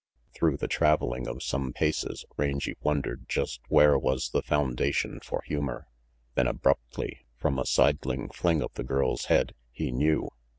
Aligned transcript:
Through 0.33 0.57
the 0.57 0.67
traveling 0.67 1.27
of 1.27 1.43
some 1.43 1.73
paces, 1.73 2.25
Rangy 2.35 2.75
wondered 2.81 3.29
just 3.29 3.61
where 3.69 3.99
was 3.99 4.31
the 4.31 4.41
foundation 4.41 5.19
for 5.19 5.43
humor; 5.45 5.85
then 6.33 6.47
abruptly, 6.47 7.27
from 7.35 7.59
a 7.59 7.67
sidling 7.67 8.29
fling 8.29 8.63
of 8.63 8.73
the 8.73 8.83
girl's 8.83 9.25
head, 9.25 9.53
he 9.71 9.91
knew. 9.91 10.27